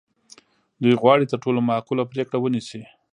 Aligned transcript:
دوی 0.81 0.93
غواړي 1.01 1.25
تر 1.31 1.37
ټولو 1.43 1.59
معقوله 1.69 2.03
پرېکړه 2.11 2.37
ونیسي. 2.39 2.81